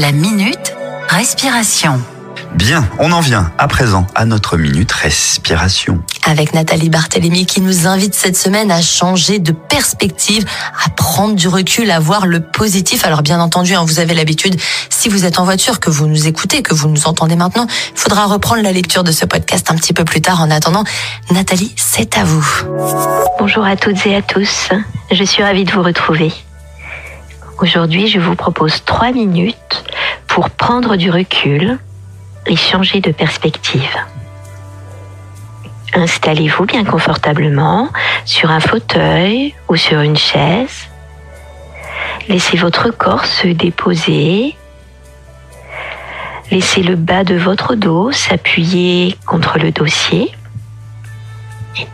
[0.00, 0.76] La minute
[1.08, 2.00] respiration.
[2.54, 6.04] Bien, on en vient à présent à notre minute respiration.
[6.24, 10.44] Avec Nathalie Barthélémy qui nous invite cette semaine à changer de perspective,
[10.86, 13.04] à prendre du recul, à voir le positif.
[13.04, 14.54] Alors bien entendu, hein, vous avez l'habitude,
[14.88, 17.98] si vous êtes en voiture, que vous nous écoutez, que vous nous entendez maintenant, il
[17.98, 20.40] faudra reprendre la lecture de ce podcast un petit peu plus tard.
[20.40, 20.84] En attendant,
[21.32, 22.46] Nathalie, c'est à vous.
[23.40, 24.68] Bonjour à toutes et à tous,
[25.10, 26.32] je suis ravie de vous retrouver.
[27.60, 29.84] Aujourd'hui, je vous propose trois minutes
[30.28, 31.76] pour prendre du recul
[32.46, 33.96] et changer de perspective.
[35.92, 37.88] Installez-vous bien confortablement
[38.24, 40.86] sur un fauteuil ou sur une chaise.
[42.28, 44.56] Laissez votre corps se déposer.
[46.52, 50.30] Laissez le bas de votre dos s'appuyer contre le dossier.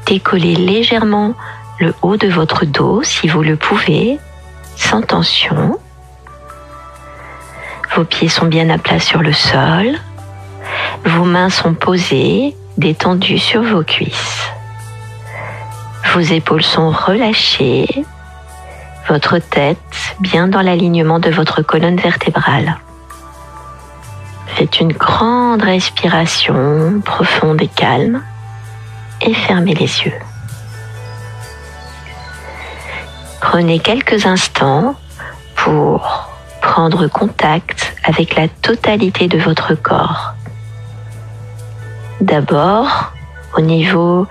[0.05, 1.35] Décollez légèrement
[1.81, 4.19] le haut de votre dos si vous le pouvez,
[4.77, 5.79] sans tension.
[7.95, 9.99] Vos pieds sont bien à plat sur le sol.
[11.05, 14.49] Vos mains sont posées, détendues sur vos cuisses.
[16.13, 18.05] Vos épaules sont relâchées.
[19.09, 19.79] Votre tête
[20.21, 22.79] bien dans l'alignement de votre colonne vertébrale.
[24.47, 28.23] Faites une grande respiration profonde et calme
[29.21, 30.15] et fermez les yeux.
[33.45, 34.97] Prenez quelques instants
[35.55, 36.31] pour
[36.63, 40.33] prendre contact avec la totalité de votre corps.
[42.23, 43.13] D'abord,
[43.57, 44.27] au niveau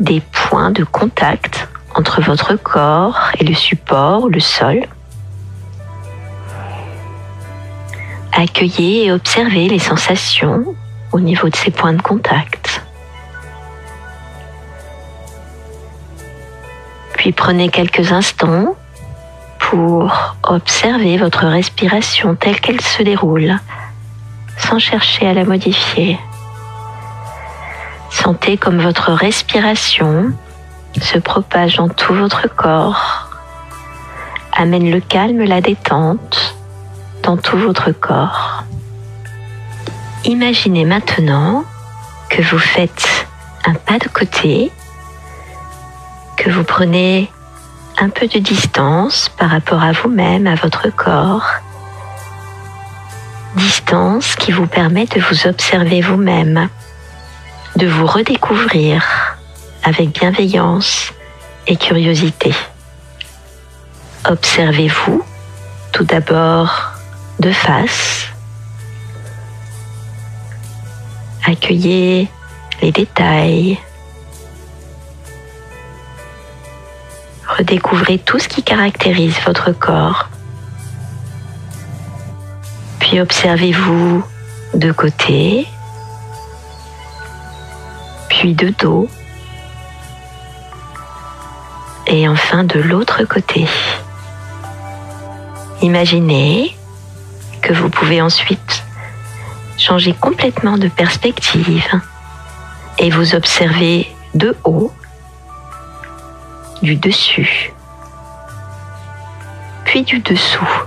[0.00, 4.82] des points de contact entre votre corps et le support, le sol.
[8.32, 10.74] Accueillez et observez les sensations
[11.12, 12.85] au niveau de ces points de contact.
[17.26, 18.76] Puis prenez quelques instants
[19.58, 23.58] pour observer votre respiration telle qu'elle se déroule,
[24.56, 26.20] sans chercher à la modifier.
[28.10, 30.34] Sentez comme votre respiration
[31.00, 33.28] se propage dans tout votre corps,
[34.56, 36.54] amène le calme, la détente
[37.24, 38.62] dans tout votre corps.
[40.26, 41.64] Imaginez maintenant
[42.28, 43.26] que vous faites
[43.64, 44.70] un pas de côté,
[46.36, 47.30] que vous prenez
[47.98, 51.46] un peu de distance par rapport à vous-même, à votre corps.
[53.56, 56.68] Distance qui vous permet de vous observer vous-même,
[57.76, 59.04] de vous redécouvrir
[59.82, 61.12] avec bienveillance
[61.66, 62.54] et curiosité.
[64.28, 65.24] Observez-vous
[65.92, 66.92] tout d'abord
[67.40, 68.26] de face.
[71.46, 72.28] Accueillez
[72.82, 73.78] les détails.
[77.58, 80.28] Redécouvrez tout ce qui caractérise votre corps.
[82.98, 84.22] Puis observez-vous
[84.74, 85.66] de côté,
[88.28, 89.08] puis de dos,
[92.06, 93.66] et enfin de l'autre côté.
[95.82, 96.76] Imaginez
[97.62, 98.84] que vous pouvez ensuite
[99.78, 101.88] changer complètement de perspective
[102.98, 104.92] et vous observer de haut,
[106.82, 107.72] du dessus,
[109.84, 110.82] puis du dessous.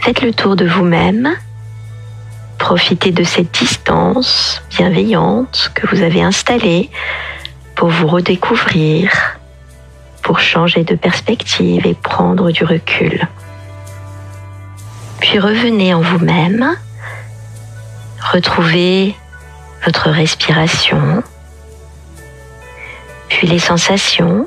[0.00, 1.36] Faites le tour de vous-même.
[2.58, 6.90] Profitez de cette distance bienveillante que vous avez installée
[7.74, 9.10] pour vous redécouvrir,
[10.22, 13.28] pour changer de perspective et prendre du recul.
[15.20, 16.76] Puis revenez en vous-même,
[18.32, 19.14] retrouvez
[19.84, 21.22] votre respiration,
[23.36, 24.46] puis les sensations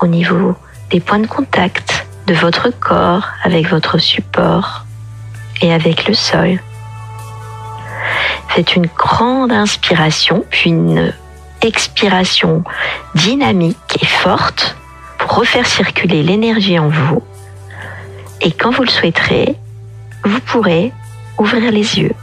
[0.00, 0.54] au niveau
[0.88, 4.86] des points de contact de votre corps avec votre support
[5.60, 6.58] et avec le sol.
[8.48, 11.12] Faites une grande inspiration, puis une
[11.60, 12.64] expiration
[13.14, 14.74] dynamique et forte
[15.18, 17.22] pour refaire circuler l'énergie en vous.
[18.40, 19.54] Et quand vous le souhaiterez,
[20.24, 20.94] vous pourrez
[21.36, 22.14] ouvrir les yeux.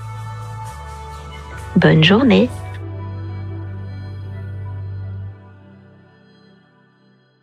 [1.75, 2.50] Bonne journée